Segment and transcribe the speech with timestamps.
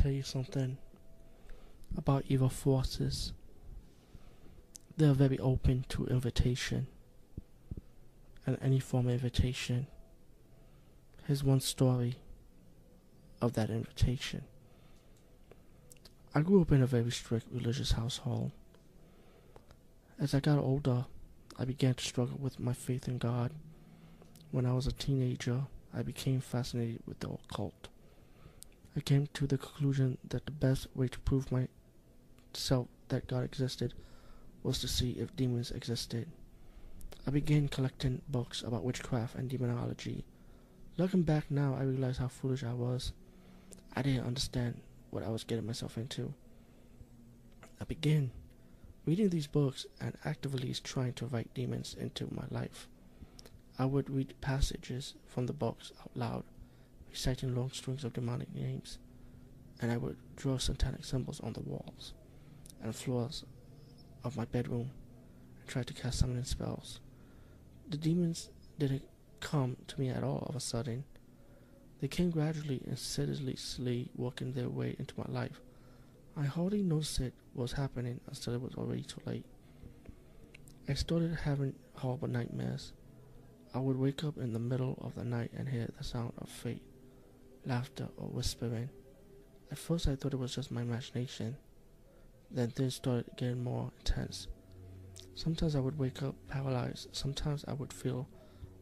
[0.00, 0.78] tell you something
[1.94, 3.34] about evil forces.
[4.96, 6.86] They're very open to invitation
[8.46, 9.88] and any form of invitation.
[11.26, 12.16] Here's one story
[13.42, 14.44] of that invitation.
[16.34, 18.52] I grew up in a very strict religious household.
[20.18, 21.04] As I got older,
[21.58, 23.50] I began to struggle with my faith in God.
[24.50, 25.62] When I was a teenager,
[25.94, 27.88] I became fascinated with the occult.
[28.96, 33.94] I came to the conclusion that the best way to prove myself that God existed
[34.62, 36.28] was to see if demons existed.
[37.26, 40.24] I began collecting books about witchcraft and demonology.
[40.96, 43.12] Looking back now, I realize how foolish I was.
[43.94, 46.34] I didn't understand what I was getting myself into.
[47.80, 48.30] I began
[49.06, 52.88] reading these books and actively trying to invite demons into my life.
[53.78, 56.44] I would read passages from the books out loud,
[57.10, 58.98] reciting long strings of demonic names,
[59.80, 62.14] and I would draw satanic symbols on the walls
[62.82, 63.44] and floors
[64.24, 64.90] of my bedroom
[65.58, 67.00] and try to cast summoning spells.
[67.88, 69.04] The demons didn't
[69.40, 71.04] come to me at all of a sudden.
[72.00, 75.60] They came gradually and ceaselessly working their way into my life.
[76.36, 79.44] I hardly noticed it was happening until it was already too late.
[80.88, 82.92] I started having horrible nightmares.
[83.74, 86.48] I would wake up in the middle of the night and hear the sound of
[86.48, 86.82] fate,
[87.64, 88.88] laughter, or whispering.
[89.70, 91.56] At first, I thought it was just my imagination.
[92.50, 94.48] Then things started getting more intense.
[95.34, 97.08] Sometimes I would wake up paralyzed.
[97.12, 98.28] Sometimes I would feel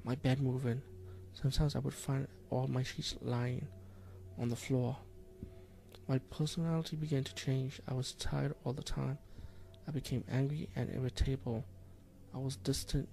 [0.04, 0.80] my bed moving.
[1.34, 3.66] Sometimes I would find all my sheets lying
[4.38, 4.96] on the floor.
[6.08, 7.80] My personality began to change.
[7.86, 9.18] I was tired all the time.
[9.86, 11.64] I became angry and irritable.
[12.34, 13.08] I was distant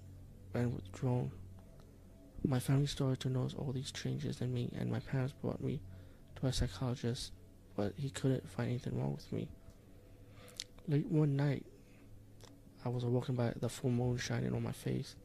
[0.54, 1.30] and withdrawn.
[2.44, 5.80] My family started to notice all these changes in me, and my parents brought me
[6.36, 7.32] to a psychologist,
[7.74, 9.48] but he couldn't find anything wrong with me.
[10.88, 11.64] Late one night,
[12.84, 15.16] I was awoken by the full moon shining on my face.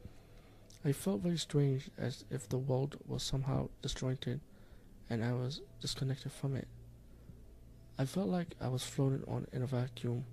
[0.84, 4.40] I felt very strange, as if the world was somehow disjointed
[5.08, 6.66] and I was disconnected from it.
[7.98, 10.24] I felt like I was floating on in a vacuum.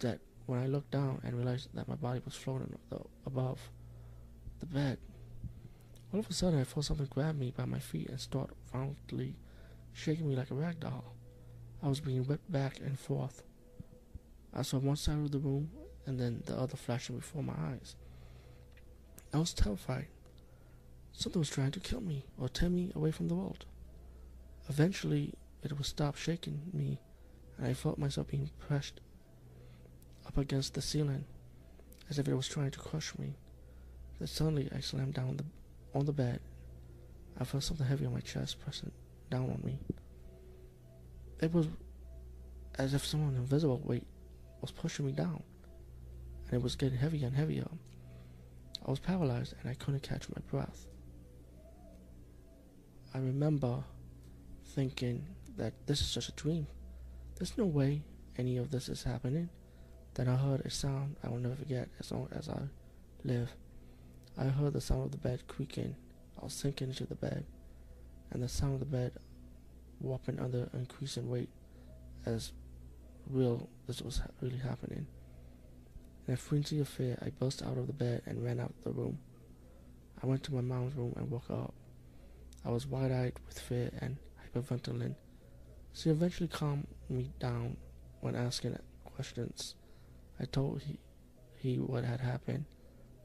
[0.00, 2.76] That when I looked down and realized that my body was floating
[3.26, 3.58] above
[4.60, 4.98] the bed,
[6.12, 9.36] all of a sudden I felt something grab me by my feet and start violently
[9.92, 11.14] shaking me like a rag doll.
[11.82, 13.42] I was being whipped back and forth.
[14.54, 15.70] I saw one side of the room
[16.06, 17.94] and then the other flashing before my eyes.
[19.32, 20.06] I was terrified.
[21.12, 23.66] Something was trying to kill me or tear me away from the world.
[24.68, 27.00] Eventually, it would stop shaking me,
[27.56, 29.00] and I felt myself being pressed
[30.26, 31.24] up against the ceiling,
[32.08, 33.34] as if it was trying to crush me.
[34.18, 35.44] Then suddenly, I slammed down the,
[35.94, 36.40] on the bed.
[37.38, 38.90] I felt something heavy on my chest pressing
[39.30, 39.78] down on me.
[41.40, 41.68] It was
[42.78, 44.06] as if someone invisible weight
[44.60, 45.42] was pushing me down
[46.46, 47.66] and it was getting heavier and heavier.
[48.86, 50.86] I was paralyzed and I couldn't catch my breath.
[53.14, 53.82] I remember
[54.64, 55.26] thinking
[55.56, 56.66] that this is just a dream.
[57.36, 58.02] There's no way
[58.36, 59.48] any of this is happening.
[60.14, 62.60] Then I heard a sound I will never forget as long as I
[63.24, 63.50] live.
[64.38, 65.96] I heard the sound of the bed creaking.
[66.40, 67.44] I was sinking into the bed,
[68.30, 69.12] and the sound of the bed
[70.00, 71.48] warping under increasing weight
[72.24, 72.52] as
[73.28, 75.06] real this was really happening.
[76.28, 78.84] In a frenzy of fear, I burst out of the bed and ran out of
[78.84, 79.18] the room.
[80.22, 81.74] I went to my mom's room and woke up.
[82.64, 84.18] I was wide eyed with fear and
[84.54, 85.14] hyperventilating.
[85.92, 87.76] She eventually calmed me down
[88.20, 89.74] when asking questions.
[90.38, 90.98] I told he,
[91.56, 92.66] he what had happened,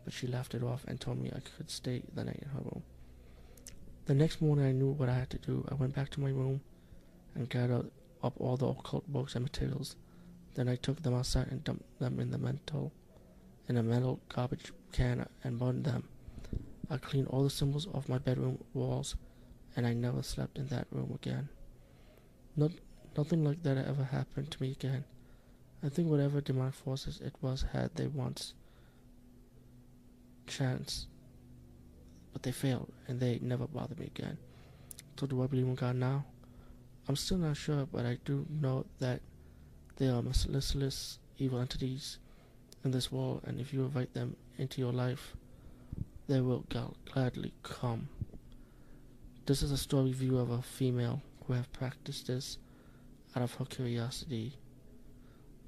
[0.04, 2.62] but she laughed it off and told me I could stay the night in her
[2.62, 2.84] room.
[4.06, 5.66] The next morning, I knew what I had to do.
[5.72, 6.62] I went back to my room
[7.36, 7.90] and gathered
[8.22, 9.96] up all the occult books and materials
[10.56, 12.92] then I took them outside and dumped them in the metal
[13.68, 16.08] in a metal garbage can and burned them.
[16.90, 19.16] I cleaned all the symbols off my bedroom walls,
[19.76, 21.50] and I never slept in that room again.
[22.56, 22.72] Not,
[23.18, 25.06] nothing like that ever happened to me again.
[25.82, 28.54] I think whatever demonic forces it was had they once
[30.48, 31.08] chance,
[32.32, 34.38] but they failed, and they never bothered me again.
[35.20, 36.26] So do I believe in God now?
[37.08, 39.22] I'm still not sure, but I do know that
[39.98, 42.18] there are merciless evil entities
[42.84, 45.36] in this world, and if you invite them into your life,
[46.28, 46.66] they will
[47.06, 48.08] gladly come.
[49.46, 52.58] This is a story view of a female who have practiced this
[53.36, 54.58] out of her curiosity,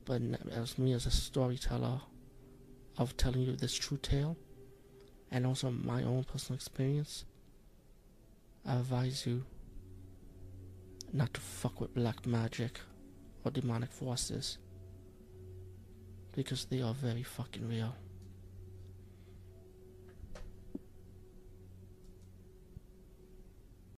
[0.06, 0.22] but
[0.52, 2.00] as me as a storyteller
[2.98, 4.38] of telling you this true tale,
[5.36, 7.26] and also my own personal experience,
[8.66, 9.44] I advise you
[11.12, 12.80] not to fuck with black magic
[13.44, 14.58] or demonic forces
[16.32, 17.94] because they are very fucking real.